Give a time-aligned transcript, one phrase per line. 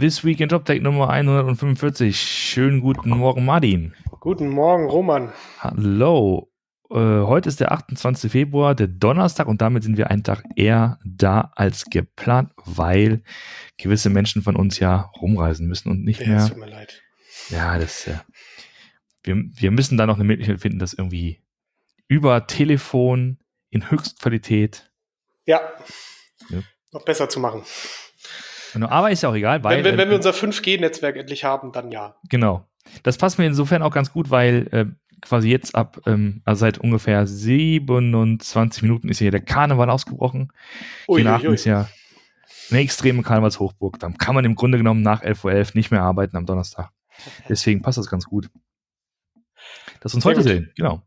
[0.00, 2.18] This Week in JobTech Nummer 145.
[2.18, 3.94] Schönen guten Morgen, Martin.
[4.20, 5.30] Guten Morgen, Roman.
[5.58, 6.50] Hallo.
[6.90, 8.32] Äh, heute ist der 28.
[8.32, 13.22] Februar, der Donnerstag, und damit sind wir einen Tag eher da als geplant, weil
[13.76, 16.36] gewisse Menschen von uns ja rumreisen müssen und nicht Ja, mehr.
[16.38, 17.02] es tut mir leid.
[17.50, 18.14] Ja, das äh,
[19.22, 21.42] wir, wir müssen da noch eine Möglichkeit finden, das irgendwie
[22.08, 23.38] über Telefon
[23.68, 24.90] in Höchstqualität.
[25.44, 25.60] Ja.
[26.48, 26.60] Ja.
[26.92, 27.62] Noch besser zu machen.
[28.74, 31.72] Aber ist ja auch egal, weil wenn, wenn, wenn äh, wir unser 5G-Netzwerk endlich haben,
[31.72, 32.14] dann ja.
[32.28, 32.66] Genau.
[33.02, 34.86] Das passt mir insofern auch ganz gut, weil äh,
[35.20, 40.52] quasi jetzt ab, ähm, also seit ungefähr 27 Minuten ist hier der Karneval ausgebrochen.
[41.06, 41.54] Hier in Aachen Uiuiui.
[41.54, 41.88] ist ja
[42.70, 43.98] eine extreme Karnevalshochburg.
[43.98, 46.90] Da kann man im Grunde genommen nach 11.11 Uhr nicht mehr arbeiten am Donnerstag.
[47.48, 48.50] Deswegen passt das ganz gut.
[50.00, 50.48] Dass wir uns Sehr heute gut.
[50.48, 51.02] sehen, genau.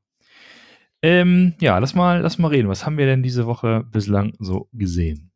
[1.01, 2.69] Ähm, ja, lass mal, lass mal reden.
[2.69, 5.32] Was haben wir denn diese Woche bislang so gesehen?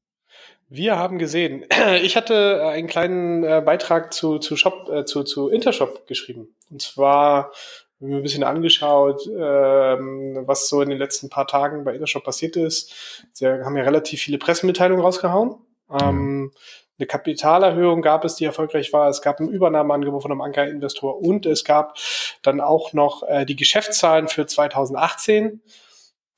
[0.70, 1.66] Wir haben gesehen,
[2.02, 6.54] ich hatte äh, einen kleinen äh, Beitrag zu, zu Shop, äh, zu, zu Intershop geschrieben.
[6.70, 7.52] Und zwar
[8.00, 12.24] haben wir ein bisschen angeschaut, ähm, was so in den letzten paar Tagen bei Intershop
[12.24, 13.24] passiert ist.
[13.32, 15.56] Sie haben ja relativ viele Pressemitteilungen rausgehauen.
[15.90, 16.52] Ähm,
[17.00, 19.10] Eine Kapitalerhöhung gab es, die erfolgreich war.
[19.10, 21.98] Es gab ein Übernahmeangebot von einem Anker-Investor und es gab
[22.44, 25.62] dann auch noch die Geschäftszahlen für 2018,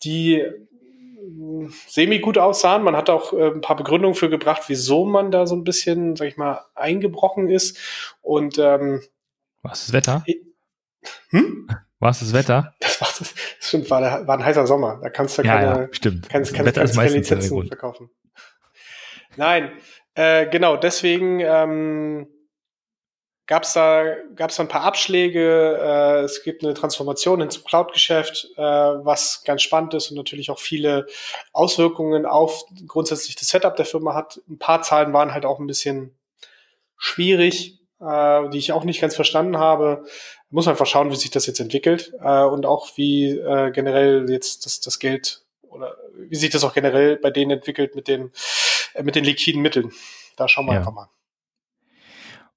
[0.04, 0.46] die
[1.88, 2.84] semi gut aussahen.
[2.84, 6.16] Man hat auch äh, ein paar Begründungen für gebracht, wieso man da so ein bisschen,
[6.16, 7.78] sag ich mal, eingebrochen ist.
[8.22, 9.02] Und ähm,
[9.62, 10.24] Was ist das Wetter?
[11.30, 11.68] hm?
[12.00, 12.74] Was ist das Wetter?
[12.80, 15.00] das, war, das stimmt, war, der, war ein heißer Sommer.
[15.02, 16.30] Da kannst du Ja, keine, ja, stimmt.
[16.30, 18.10] kannst, kannst, kannst keine Lizenzen verkaufen.
[19.36, 19.72] Nein,
[20.16, 22.28] äh, genau, deswegen ähm,
[23.50, 25.80] gab es da, gab's da ein paar Abschläge.
[25.82, 30.52] Äh, es gibt eine Transformation hin zum Cloud-Geschäft, äh, was ganz spannend ist und natürlich
[30.52, 31.08] auch viele
[31.52, 34.40] Auswirkungen auf grundsätzlich das Setup der Firma hat.
[34.48, 36.16] Ein paar Zahlen waren halt auch ein bisschen
[36.96, 40.06] schwierig, äh, die ich auch nicht ganz verstanden habe.
[40.52, 44.30] Muss man einfach schauen, wie sich das jetzt entwickelt äh, und auch wie äh, generell
[44.30, 48.32] jetzt das, das Geld oder wie sich das auch generell bei denen entwickelt mit den,
[48.94, 49.92] äh, mit den liquiden Mitteln.
[50.36, 50.80] Da schauen wir Ja.
[50.82, 51.10] einfach mal.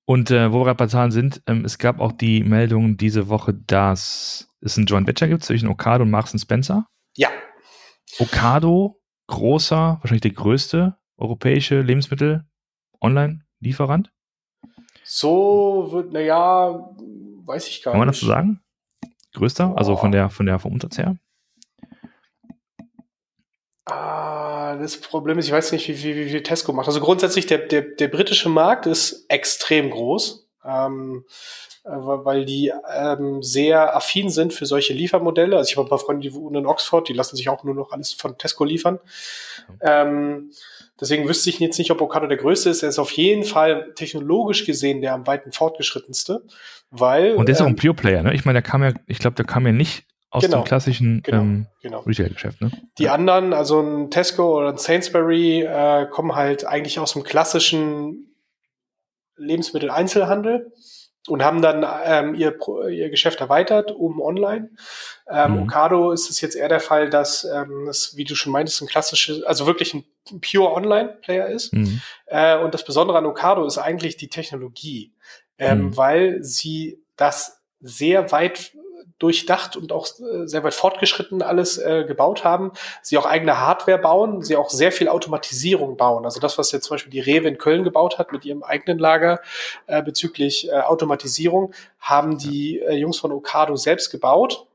[0.04, 3.28] Und äh, wo wir gerade bei Zahlen sind, ähm, es gab auch die Meldung diese
[3.28, 6.86] Woche, dass es ein Joint Venture gibt zwischen Ocado und Marks Spencer.
[7.16, 7.28] Ja,
[8.18, 14.10] Ocado, großer, wahrscheinlich der größte europäische Lebensmittel-Online-Lieferant.
[15.04, 16.90] so wird, naja,
[17.44, 18.22] weiß ich gar Kann man das nicht.
[18.22, 18.60] so sagen?
[19.34, 20.00] Größter, also Boah.
[20.00, 21.16] von der, von der, vom Umsatz her.
[23.84, 26.86] Ah, das Problem ist, ich weiß nicht, wie, wie, wie viel Tesco macht.
[26.86, 31.24] Also grundsätzlich, der, der, der britische Markt ist extrem groß, ähm,
[31.84, 35.56] äh, weil die ähm, sehr affin sind für solche Liefermodelle.
[35.56, 37.74] Also ich habe ein paar Freunde, die wohnen in Oxford, die lassen sich auch nur
[37.74, 39.00] noch alles von Tesco liefern.
[39.80, 40.52] Ähm,
[41.00, 42.84] deswegen wüsste ich jetzt nicht, ob Ocado der größte ist.
[42.84, 46.44] Er ist auf jeden Fall technologisch gesehen der am weiten fortgeschrittenste,
[46.92, 48.32] weil Und der ist auch ein ähm, Pure Player, ne?
[48.32, 51.22] Ich meine, der kam ja, ich glaube, der kam ja nicht aus Genau, dem klassischen
[51.22, 52.00] genau, ähm, genau.
[52.00, 52.70] Retail-Geschäft, ne?
[52.98, 58.34] Die anderen, also ein Tesco oder ein Sainsbury, äh, kommen halt eigentlich aus dem klassischen
[59.36, 60.72] Lebensmitteleinzelhandel
[61.28, 62.56] und haben dann ähm, ihr,
[62.90, 64.70] ihr Geschäft erweitert um online.
[65.28, 65.62] Ähm, Mhm.
[65.62, 68.88] Ocado ist es jetzt eher der Fall, dass ähm, es, wie du schon meintest, ein
[68.88, 70.04] klassisches, also wirklich ein
[70.40, 71.72] pure Online-Player ist.
[71.74, 72.00] Mhm.
[72.26, 75.14] Äh, und das Besondere an Ocado ist eigentlich die Technologie,
[75.58, 75.96] ähm, Mhm.
[75.96, 78.72] weil sie das sehr weit
[79.22, 82.72] durchdacht und auch äh, sehr weit fortgeschritten alles äh, gebaut haben.
[83.02, 86.24] Sie auch eigene Hardware bauen, sie auch sehr viel Automatisierung bauen.
[86.24, 88.98] Also das, was jetzt zum Beispiel die Rewe in Köln gebaut hat mit ihrem eigenen
[88.98, 89.40] Lager
[89.86, 94.66] äh, bezüglich äh, Automatisierung, haben die äh, Jungs von Ocado selbst gebaut.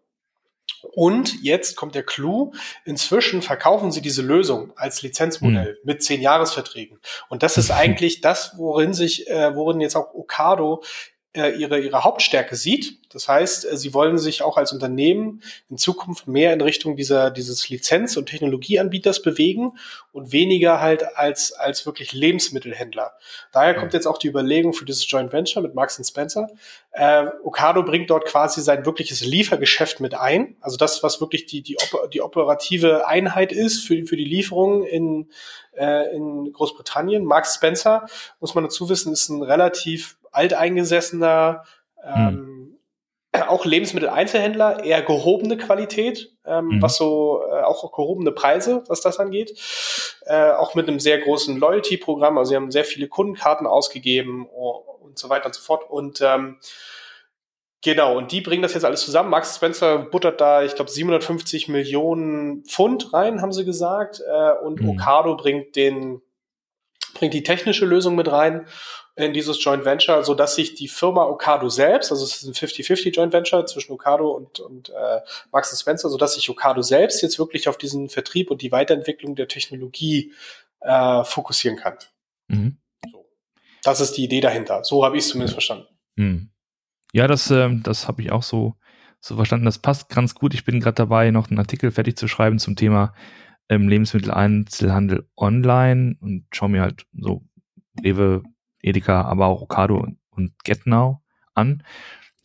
[0.93, 2.51] Und jetzt kommt der Clou.
[2.85, 6.99] Inzwischen verkaufen sie diese Lösung als Lizenzmodell mit zehn Jahresverträgen.
[7.29, 12.03] Und das ist eigentlich das, worin sich, äh, worin jetzt auch Ocado äh, ihre, ihre
[12.03, 12.97] Hauptstärke sieht.
[13.13, 17.31] Das heißt, äh, sie wollen sich auch als Unternehmen in Zukunft mehr in Richtung dieser,
[17.31, 19.77] dieses Lizenz- und Technologieanbieters bewegen
[20.11, 23.13] und weniger halt als, als wirklich Lebensmittelhändler.
[23.51, 26.49] Daher kommt jetzt auch die Überlegung für dieses Joint Venture mit Marks Spencer.
[26.91, 30.57] Äh, Ocado bringt dort quasi sein wirkliches Liefergeschäft mit ein.
[30.61, 31.77] Also das, was wirklich die, die,
[32.11, 35.29] die operative Einheit ist für, für die Lieferung in,
[35.77, 37.23] äh, in Großbritannien.
[37.23, 38.07] Marks Spencer,
[38.39, 41.63] muss man dazu wissen, ist ein relativ alteingesessener,
[42.03, 42.77] ähm,
[43.47, 46.81] auch Lebensmitteleinzelhändler, eher gehobene Qualität, ähm, Mhm.
[46.81, 49.51] was so äh, auch gehobene Preise, was das angeht.
[50.25, 55.17] Äh, auch mit einem sehr großen Loyalty-Programm, also sie haben sehr viele Kundenkarten ausgegeben und
[55.19, 55.89] so weiter und so fort.
[55.89, 56.57] Und ähm,
[57.83, 59.29] Genau, und die bringen das jetzt alles zusammen.
[59.29, 64.19] Max Spencer buttert da, ich glaube, 750 Millionen Pfund rein, haben sie gesagt.
[64.27, 64.89] Äh, und Mhm.
[64.89, 66.21] Ocado bringt den
[67.13, 68.67] bringt die technische Lösung mit rein
[69.17, 72.53] in dieses Joint Venture, so dass sich die Firma Ocado selbst, also es ist ein
[72.53, 75.21] 50-50 Joint Venture zwischen Ocado und, und äh,
[75.51, 79.35] Max Spencer, so dass sich Ocado selbst jetzt wirklich auf diesen Vertrieb und die Weiterentwicklung
[79.35, 80.33] der Technologie
[80.81, 81.95] äh, fokussieren kann.
[82.47, 82.77] Mhm.
[83.11, 83.25] So.
[83.83, 84.83] Das ist die Idee dahinter.
[84.83, 85.87] So habe ich es zumindest verstanden.
[86.15, 86.51] Mhm.
[87.11, 88.75] Ja, das, äh, das habe ich auch so,
[89.19, 89.65] so verstanden.
[89.65, 90.53] Das passt ganz gut.
[90.53, 93.15] Ich bin gerade dabei, noch einen Artikel fertig zu schreiben zum Thema
[93.67, 97.43] ähm, Lebensmitteleinzelhandel online und schaue mir halt so
[98.03, 98.43] Rewe,
[98.81, 101.17] Edeka, aber auch Ocado und GetNow
[101.53, 101.83] an.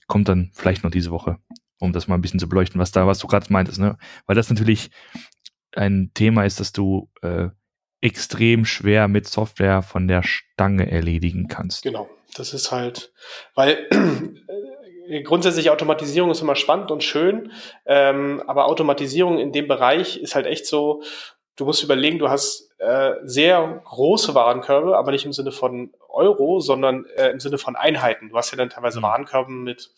[0.07, 1.39] Kommt dann vielleicht noch diese Woche,
[1.79, 3.97] um das mal ein bisschen zu beleuchten, was da, was du gerade meintest, ne?
[4.27, 4.91] Weil das natürlich
[5.75, 7.49] ein Thema ist, dass du äh,
[8.01, 11.83] extrem schwer mit Software von der Stange erledigen kannst.
[11.83, 12.11] Genau.
[12.35, 13.13] Das ist halt,
[13.55, 13.87] weil
[15.09, 17.53] äh, grundsätzlich Automatisierung ist immer spannend und schön,
[17.85, 21.03] ähm, aber Automatisierung in dem Bereich ist halt echt so,
[21.57, 26.61] du musst überlegen, du hast äh, sehr große Warenkörbe, aber nicht im Sinne von Euro,
[26.61, 28.29] sondern äh, im Sinne von Einheiten.
[28.29, 29.05] Du hast ja dann teilweise mhm.
[29.05, 29.91] Warenkörben mit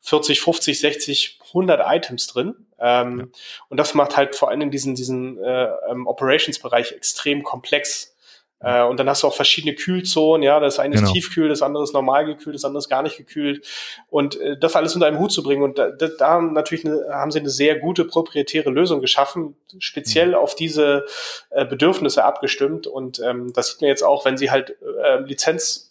[0.00, 2.54] 40, 50, 60, 100 Items drin.
[2.78, 3.26] Ähm, ja.
[3.68, 8.15] Und das macht halt vor allem diesen, diesen äh, ähm, Operations-Bereich extrem komplex.
[8.60, 11.06] Äh, und dann hast du auch verschiedene Kühlzonen, ja, das eine genau.
[11.06, 13.66] ist tiefkühl, das andere ist normal gekühlt, das andere ist gar nicht gekühlt.
[14.08, 15.62] Und äh, das alles unter einem Hut zu bringen.
[15.62, 20.28] Und da, da, haben natürlich eine, haben sie eine sehr gute proprietäre Lösung geschaffen, speziell
[20.28, 20.34] mhm.
[20.36, 21.04] auf diese
[21.50, 22.86] äh, Bedürfnisse abgestimmt.
[22.86, 25.86] Und ähm, das sieht man jetzt auch, wenn sie halt äh, Lizenz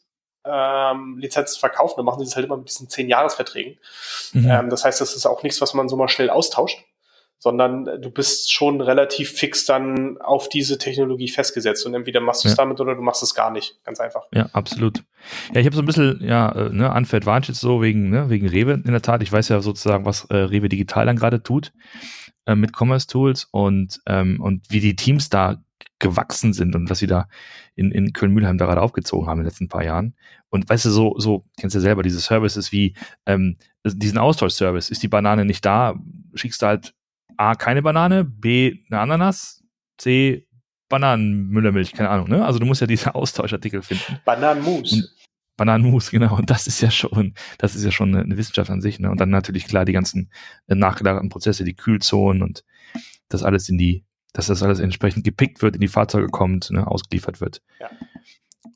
[0.47, 3.79] ähm, Lizenzen verkaufen, dann machen sie das halt immer mit diesen zehn Jahresverträgen.
[4.33, 4.49] Mhm.
[4.49, 6.85] Ähm, das heißt, das ist auch nichts, was man so mal schnell austauscht,
[7.37, 12.47] sondern du bist schon relativ fix dann auf diese Technologie festgesetzt und entweder machst du
[12.47, 12.63] es ja.
[12.63, 13.79] damit oder du machst es gar nicht.
[13.83, 14.23] Ganz einfach.
[14.33, 15.03] Ja, absolut.
[15.53, 18.47] Ja, ich habe so ein bisschen, ja, äh, ne, Unfair Advantage so wegen, ne, wegen
[18.47, 19.21] Rewe in der Tat.
[19.21, 21.71] Ich weiß ja sozusagen, was äh, Rewe Digital dann gerade tut
[22.45, 25.57] äh, mit Commerce Tools und, ähm, und wie die Teams da
[25.99, 27.27] gewachsen sind und was sie da
[27.75, 30.15] in, in Köln-Mühlheim da gerade aufgezogen haben in den letzten paar Jahren.
[30.49, 32.95] Und weißt du, so, so, kennst du ja selber, diese Services wie
[33.25, 35.95] ähm, diesen Austauschservice, ist die Banane nicht da,
[36.33, 36.93] schickst du halt
[37.37, 39.63] A, keine Banane, B, eine Ananas,
[39.97, 40.47] C,
[40.89, 42.45] Bananenmüllermilch, keine Ahnung, ne?
[42.45, 44.19] Also du musst ja diese Austauschartikel finden.
[44.25, 45.15] Bananenmus.
[45.57, 46.37] Bananenmus, genau.
[46.37, 49.09] Und das ist ja schon, das ist ja schon eine, Wissenschaft an sich, ne?
[49.09, 50.31] Und dann natürlich klar die ganzen
[50.67, 52.63] äh, nachgelagerten Prozesse, die Kühlzonen und
[53.29, 56.85] das alles in die, dass das alles entsprechend gepickt wird, in die Fahrzeuge kommt, ne,
[56.85, 57.61] ausgeliefert wird.
[57.79, 57.89] Ja.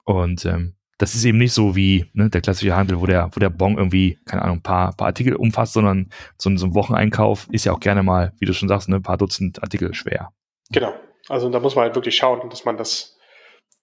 [0.05, 3.39] Und ähm, das ist eben nicht so wie ne, der klassische Handel, wo der, wo
[3.39, 7.47] der Bon irgendwie, keine Ahnung, ein paar, paar Artikel umfasst, sondern so, so ein Wocheneinkauf
[7.51, 10.33] ist ja auch gerne mal, wie du schon sagst, ne, ein paar Dutzend Artikel schwer.
[10.71, 10.93] Genau.
[11.29, 13.17] Also da muss man halt wirklich schauen, dass man das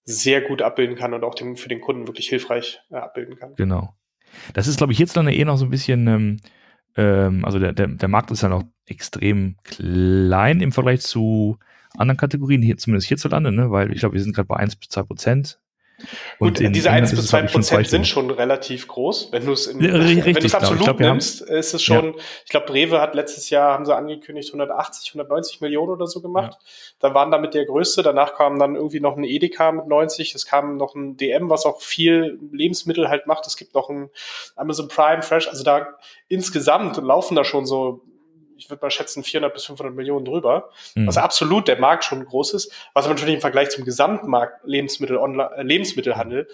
[0.05, 3.55] sehr gut abbilden kann und auch dem, für den Kunden wirklich hilfreich äh, abbilden kann.
[3.57, 3.95] Genau.
[4.53, 6.37] Das ist, glaube ich, hierzulande eh noch so ein bisschen, ähm,
[6.97, 11.59] ähm, also der, der, der Markt ist ja noch extrem klein im Vergleich zu
[11.97, 13.71] anderen Kategorien, hier, zumindest hierzulande, ne?
[13.71, 15.59] weil ich glaube, wir sind gerade bei 1 bis 2 Prozent
[16.39, 19.33] und Gut, diese 1 bis 2 Prozent sind schon relativ groß.
[19.33, 20.57] Wenn du es ja, genau.
[20.57, 22.23] absolut glaub, nimmst, ist es schon, ja.
[22.45, 26.53] ich glaube, Rewe hat letztes Jahr, haben sie angekündigt, 180, 190 Millionen oder so gemacht.
[26.53, 27.09] Ja.
[27.09, 28.03] Da waren damit der größte.
[28.03, 30.35] Danach kam dann irgendwie noch ein Edeka mit 90.
[30.35, 33.47] Es kam noch ein DM, was auch viel Lebensmittel halt macht.
[33.47, 34.11] Es gibt noch ein
[34.55, 35.49] Amazon Prime Fresh.
[35.49, 35.97] Also da
[36.29, 38.03] insgesamt laufen da schon so
[38.57, 41.07] ich würde mal schätzen, 400 bis 500 Millionen drüber, mhm.
[41.07, 45.17] was absolut der Markt schon groß ist, was aber natürlich im Vergleich zum Gesamtmarkt Lebensmittel,
[45.17, 46.49] Online, äh, Lebensmittelhandel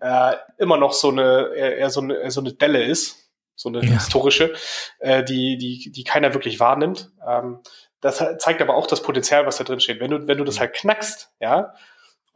[0.00, 3.82] äh, immer noch so eine, eher so eine, eher so eine Delle ist, so eine
[3.82, 3.92] ja.
[3.92, 4.54] historische,
[4.98, 7.10] äh, die, die, die keiner wirklich wahrnimmt.
[7.26, 7.60] Ähm,
[8.00, 10.00] das zeigt aber auch das Potenzial, was da drin steht.
[10.00, 11.72] Wenn du, wenn du das halt knackst, ja,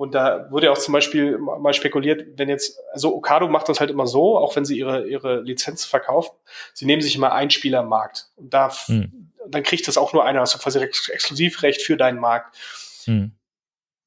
[0.00, 3.80] und da wurde ja auch zum Beispiel mal spekuliert, wenn jetzt, also Okado macht das
[3.80, 6.34] halt immer so, auch wenn sie ihre, ihre Lizenz verkaufen,
[6.72, 9.30] sie nehmen sich immer einen Spieler im Markt und da, hm.
[9.46, 12.56] dann kriegt das auch nur einer, also quasi Ex Exklusivrecht für deinen Markt.
[13.04, 13.32] Hm.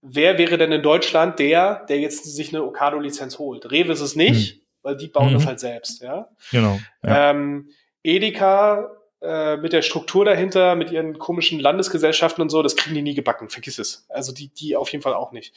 [0.02, 3.70] Wer wäre denn in Deutschland der, der jetzt sich eine Okado-Lizenz holt?
[3.70, 4.62] Rewe ist es nicht, hm.
[4.82, 5.48] weil die bauen das mhm.
[5.50, 6.28] halt selbst, ja.
[6.50, 6.80] Genau.
[7.04, 7.30] Ja.
[7.30, 7.70] Ähm,
[8.02, 8.90] Edeka
[9.24, 13.14] äh, mit der Struktur dahinter, mit ihren komischen Landesgesellschaften und so, das kriegen die nie
[13.14, 14.06] gebacken, vergiss es.
[14.10, 15.56] Also die, die auf jeden Fall auch nicht.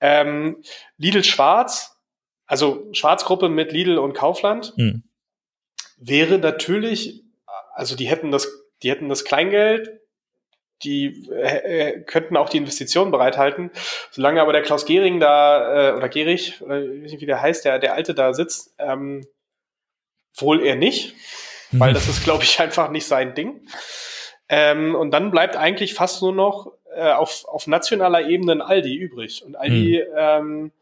[0.00, 0.62] Ähm,
[0.96, 2.00] Lidl Schwarz,
[2.46, 5.02] also Schwarzgruppe mit Lidl und Kaufland, hm.
[5.98, 7.22] wäre natürlich,
[7.74, 8.48] also die hätten das,
[8.82, 10.00] die hätten das Kleingeld,
[10.82, 13.70] die äh, äh könnten auch die Investitionen bereithalten.
[14.10, 17.42] Solange aber der Klaus Gehring da, äh, oder Gehrig, oder ich weiß nicht, wie der
[17.42, 19.26] heißt, der, der Alte da sitzt, ähm,
[20.34, 21.14] wohl eher nicht
[21.72, 21.94] weil mhm.
[21.94, 23.66] das ist, glaube ich, einfach nicht sein Ding.
[24.48, 28.94] Ähm, und dann bleibt eigentlich fast nur noch äh, auf, auf nationaler Ebene ein Aldi
[28.94, 29.42] übrig.
[29.44, 30.14] Und Aldi, mhm.
[30.16, 30.72] ähm,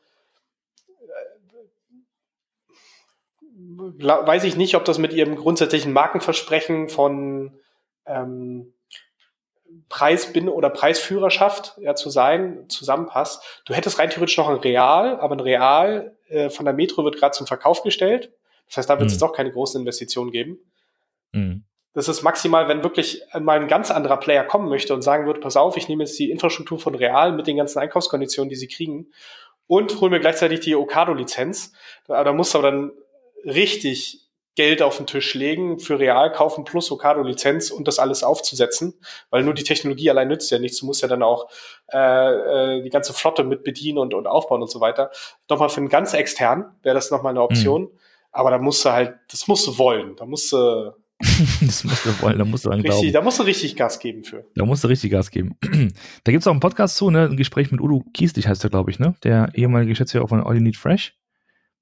[3.98, 7.52] äh, weiß ich nicht, ob das mit ihrem grundsätzlichen Markenversprechen von
[8.06, 8.72] ähm,
[9.88, 13.62] Preisbinde oder Preisführerschaft ja, zu sein, zusammenpasst.
[13.64, 17.16] Du hättest rein theoretisch noch ein Real, aber ein Real äh, von der Metro wird
[17.16, 18.32] gerade zum Verkauf gestellt.
[18.66, 19.26] Das heißt, da wird es mhm.
[19.26, 20.58] auch keine großen Investitionen geben.
[21.32, 21.64] Mhm.
[21.92, 25.40] Das ist maximal, wenn wirklich mal ein ganz anderer Player kommen möchte und sagen würde,
[25.40, 28.68] pass auf, ich nehme jetzt die Infrastruktur von Real mit den ganzen Einkaufskonditionen, die sie
[28.68, 29.08] kriegen
[29.66, 31.72] und hole mir gleichzeitig die Okado-Lizenz.
[32.06, 32.92] Da, da musst du aber dann
[33.44, 39.00] richtig Geld auf den Tisch legen, für Real kaufen plus Ocado-Lizenz und das alles aufzusetzen,
[39.30, 40.80] weil nur die Technologie allein nützt ja nichts.
[40.80, 41.48] Du musst ja dann auch
[41.92, 41.98] äh,
[42.76, 45.10] äh, die ganze Flotte mit bedienen und, und aufbauen und so weiter.
[45.48, 47.82] Nochmal für einen ganz extern wäre das nochmal eine Option.
[47.82, 47.98] Mhm.
[48.32, 50.16] Aber da musst du halt, das musst du wollen.
[50.16, 50.94] Da musst du.
[51.60, 53.12] das musst du wollen, da musst du dran richtig, glauben.
[53.12, 54.46] Da musst du richtig Gas geben für.
[54.54, 55.54] Da musst du richtig Gas geben.
[56.24, 57.28] da gibt es auch einen Podcast zu, ne?
[57.28, 59.14] Ein Gespräch mit Udo Kieslich heißt er, glaube ich, ne?
[59.22, 61.14] Der ehemalige Geschäftsführer von All You Need Fresh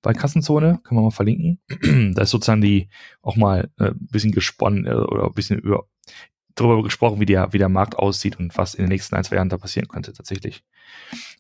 [0.02, 1.61] bei Kassenzone, können wir mal verlinken.
[2.14, 2.88] da ist sozusagen die
[3.23, 5.87] auch mal ein äh, bisschen gesponnen äh, oder ein bisschen über
[6.54, 9.37] darüber gesprochen, wie der, wie der Markt aussieht und was in den nächsten ein, zwei
[9.37, 10.64] Jahren da passieren könnte tatsächlich.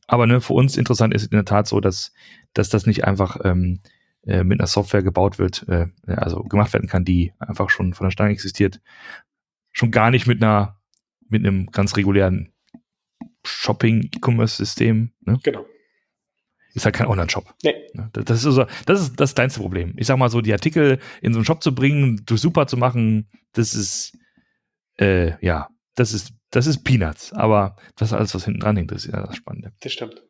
[0.06, 2.12] Aber ne, für uns interessant ist in der Tat so, dass,
[2.52, 3.80] dass das nicht einfach ähm,
[4.28, 8.06] äh, mit einer Software gebaut wird, äh, also gemacht werden kann, die einfach schon von
[8.06, 8.80] der Stange existiert.
[9.72, 10.78] Schon gar nicht mit einer,
[11.28, 12.52] mit einem ganz regulären
[13.44, 15.12] Shopping-E-Commerce-System.
[15.20, 15.40] Ne?
[15.42, 15.64] Genau.
[16.74, 17.54] Ist halt kein Online-Shop.
[17.62, 17.74] Nee.
[17.94, 19.94] Ne, das ist, so, das ist das kleinste Problem.
[19.96, 22.76] Ich sag mal so, die Artikel in so einen Shop zu bringen, durch super zu
[22.76, 24.16] machen, das ist,
[24.98, 27.32] äh, ja, das ist, das ist Peanuts.
[27.32, 29.72] Aber das alles, was hinten dran hängt, ist ja das Spannende.
[29.80, 30.22] Das stimmt.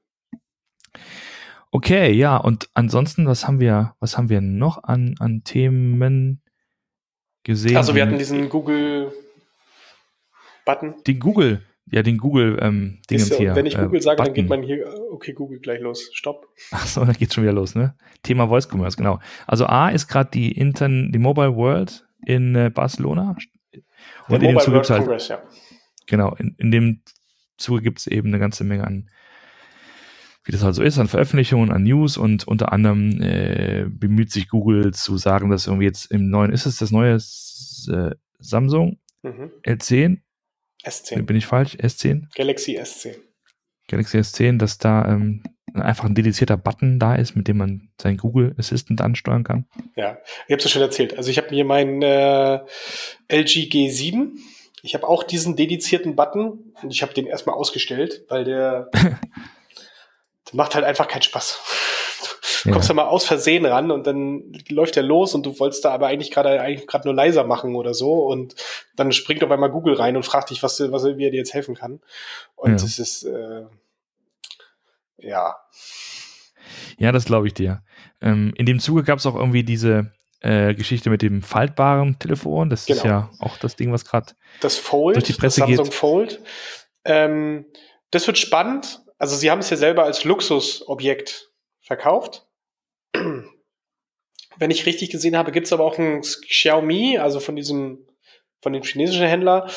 [1.71, 6.41] Okay, ja, und ansonsten, was haben wir, was haben wir noch an, an Themen
[7.45, 7.77] gesehen?
[7.77, 9.13] Also wir hatten diesen Google
[10.65, 10.95] Button.
[11.07, 13.55] Den Google, ja, den Google ähm, Dingens hier.
[13.55, 14.27] Wenn ich Google äh, sage, Button.
[14.27, 16.11] dann geht man hier, okay, Google gleich los.
[16.13, 16.47] Stopp.
[16.71, 17.97] Achso, dann geht's schon wieder los, ne?
[18.23, 19.19] Thema Voice Commerce, genau.
[19.47, 23.37] Also A ist gerade die Intern, die Mobile World in äh, Barcelona.
[24.29, 25.43] Und Der in Mobile dem World halt, Congress, ja.
[26.07, 27.03] Genau, in, in dem
[27.59, 29.11] Zuge gibt es eben eine ganze Menge an,
[30.49, 34.49] wie das halt so ist, an Veröffentlichungen, an News und unter anderem äh, bemüht sich
[34.49, 39.53] Google zu sagen, dass irgendwie jetzt im neuen, ist es das neue äh, Samsung mhm.
[39.67, 40.23] L10
[40.85, 41.23] S10.
[41.23, 41.75] Bin ich falsch?
[41.75, 42.35] S10?
[42.35, 43.17] Galaxy S10.
[43.89, 45.43] Galaxy S10, dass da ähm,
[45.75, 49.67] einfach ein dedizierter Button da ist, mit dem man seinen Google Assistant ansteuern kann.
[49.97, 51.17] Ja, ich habe es ja schon erzählt.
[51.19, 52.61] Also ich habe mir meinen äh,
[53.29, 54.31] LG G7,
[54.83, 58.91] ich habe auch diesen dedizierten Button und ich habe den erstmal ausgestellt, weil der,
[60.51, 61.61] der macht halt einfach keinen Spaß.
[62.65, 62.95] Du kommst ja.
[62.95, 66.09] da mal aus Versehen ran und dann läuft der los und du wolltest da aber
[66.09, 68.57] eigentlich gerade eigentlich gerade nur leiser machen oder so und
[68.97, 71.55] dann springt auf einmal Google rein und fragt dich, was, was wie er dir jetzt
[71.55, 72.01] helfen kann.
[72.57, 72.77] Und ja.
[72.77, 73.65] das ist äh,
[75.19, 75.57] ja.
[76.99, 77.83] Ja, das glaube ich dir.
[78.21, 82.71] Ähm, in dem Zuge gab es auch irgendwie diese äh, Geschichte mit dem faltbaren Telefon.
[82.71, 82.99] Das genau.
[82.99, 85.95] ist ja auch das Ding, was gerade das Fold, durch die Presse das Samsung geht.
[85.95, 86.43] Fold.
[87.05, 87.67] Ähm,
[88.11, 89.01] das wird spannend.
[89.19, 92.47] Also sie haben es ja selber als Luxusobjekt verkauft.
[93.13, 98.07] Wenn ich richtig gesehen habe, gibt es aber auch ein Xiaomi, also von diesem,
[98.61, 99.69] von dem chinesischen Händler,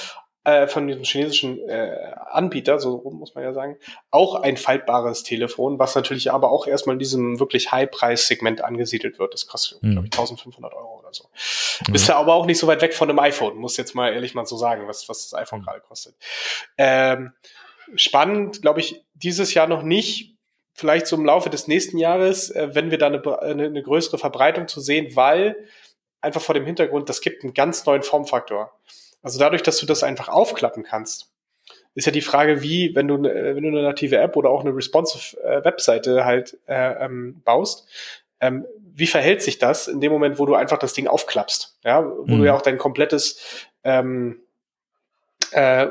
[0.43, 3.77] äh, von diesem chinesischen äh, Anbieter, so muss man ja sagen,
[4.09, 9.35] auch ein faltbares Telefon, was natürlich aber auch erstmal in diesem wirklich High-Preis-Segment angesiedelt wird.
[9.35, 9.91] Das kostet, mhm.
[9.91, 11.25] glaube ich, 1500 Euro oder so.
[11.87, 11.93] Mhm.
[11.93, 14.33] Bist ja aber auch nicht so weit weg von einem iPhone, muss jetzt mal ehrlich
[14.33, 15.65] mal so sagen, was, was das iPhone mhm.
[15.65, 16.15] gerade kostet.
[16.75, 17.33] Ähm,
[17.95, 20.35] spannend, glaube ich, dieses Jahr noch nicht,
[20.73, 24.17] vielleicht so im Laufe des nächsten Jahres, äh, wenn wir da eine, eine, eine größere
[24.17, 25.55] Verbreitung zu sehen, weil
[26.21, 28.71] einfach vor dem Hintergrund, das gibt einen ganz neuen Formfaktor.
[29.21, 31.31] Also dadurch, dass du das einfach aufklappen kannst,
[31.93, 34.61] ist ja die Frage, wie, wenn du, äh, wenn du eine native App oder auch
[34.61, 37.87] eine responsive äh, Webseite halt äh, ähm, baust,
[38.39, 41.77] ähm, wie verhält sich das in dem Moment, wo du einfach das Ding aufklappst?
[41.83, 42.39] Ja, wo mhm.
[42.39, 44.41] du ja auch dein komplettes ähm,
[45.51, 45.87] äh,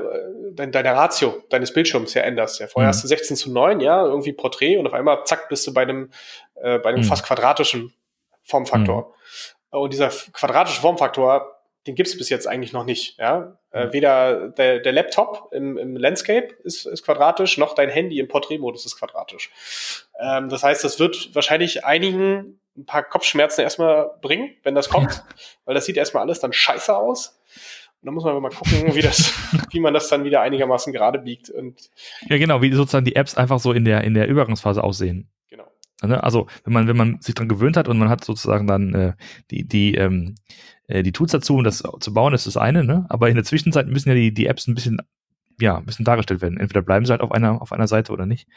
[0.52, 2.60] deine Ratio deines Bildschirms ja änderst.
[2.60, 2.94] Ja, vorher mhm.
[2.94, 5.82] hast du 16 zu 9, ja, irgendwie Porträt und auf einmal, zack, bist du bei
[5.82, 6.10] einem,
[6.56, 7.04] äh, bei einem mhm.
[7.04, 7.94] fast quadratischen
[8.42, 9.14] Formfaktor.
[9.72, 9.78] Mhm.
[9.78, 13.18] Und dieser quadratische Formfaktor, den gibt's bis jetzt eigentlich noch nicht.
[13.18, 13.56] Ja?
[13.70, 13.92] Äh, mhm.
[13.92, 18.84] weder der, der Laptop im, im Landscape ist, ist quadratisch, noch dein Handy im Porträtmodus
[18.84, 19.50] ist quadratisch.
[20.18, 25.24] Ähm, das heißt, das wird wahrscheinlich einigen ein paar Kopfschmerzen erstmal bringen, wenn das kommt,
[25.64, 27.39] weil das sieht erstmal alles dann scheiße aus.
[28.02, 29.34] Und dann muss man mal gucken, wie das,
[29.70, 31.50] wie man das dann wieder einigermaßen gerade biegt.
[31.50, 31.90] Und
[32.28, 35.28] ja, genau, wie sozusagen die Apps einfach so in der, in der Übergangsphase aussehen.
[35.50, 35.66] Genau.
[36.02, 38.94] Ne, also, wenn man, wenn man sich dran gewöhnt hat und man hat sozusagen dann
[38.94, 39.12] äh,
[39.50, 40.36] die, die, ähm,
[40.86, 43.04] äh, die Tools dazu, um das zu bauen, ist das eine, ne?
[43.10, 45.02] Aber in der Zwischenzeit müssen ja die, die Apps ein bisschen,
[45.60, 46.58] ja, ein bisschen dargestellt werden.
[46.58, 48.48] Entweder bleiben sie halt auf einer, auf einer Seite oder nicht.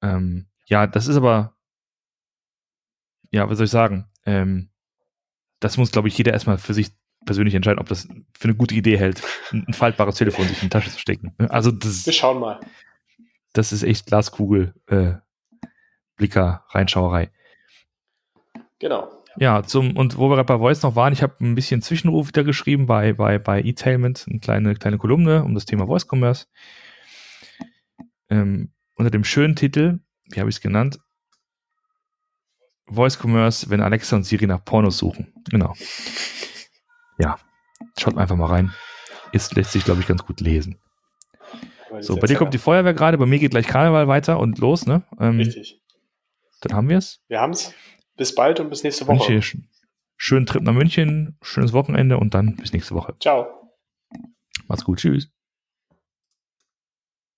[0.00, 1.54] Ähm, ja, das ist aber,
[3.30, 4.06] ja, was soll ich sagen?
[4.24, 4.70] Ähm,
[5.60, 6.90] das muss, glaube ich, jeder erstmal für sich
[7.24, 10.66] persönlich entscheiden, ob das für eine gute Idee hält, ein, ein faltbares Telefon sich in
[10.66, 11.34] die Tasche zu stecken.
[11.48, 12.60] Also das, Wir schauen mal.
[13.52, 15.14] das ist echt Glaskugel, äh,
[16.16, 17.30] Blicker, Reinschauerei.
[18.78, 19.10] Genau.
[19.36, 22.28] Ja, zum, und wo wir gerade bei Voice noch waren, ich habe ein bisschen Zwischenruf
[22.28, 26.46] wieder geschrieben bei, bei, bei E-Tailment, eine kleine, kleine Kolumne um das Thema Voice Commerce.
[28.30, 29.98] Ähm, unter dem schönen Titel,
[30.30, 31.00] wie habe ich es genannt?
[32.86, 35.32] Voice Commerce, wenn Alexa und Siri nach Pornos suchen.
[35.50, 35.74] Genau.
[37.18, 37.38] Ja,
[37.98, 38.72] schaut einfach mal rein.
[39.32, 40.78] Ist, lässt sich, glaube ich, ganz gut lesen.
[42.00, 44.86] So, bei dir kommt die Feuerwehr gerade, bei mir geht gleich Karneval weiter und los,
[44.86, 45.04] ne?
[45.20, 45.80] Ähm, Richtig.
[46.60, 47.20] Dann haben wir es.
[47.28, 47.72] Wir haben es.
[48.16, 49.32] Bis bald und bis nächste Woche.
[49.34, 49.60] sch-
[50.16, 53.14] schönen Trip nach München, schönes Wochenende und dann bis nächste Woche.
[53.20, 53.46] Ciao.
[54.66, 55.30] Macht's gut, tschüss.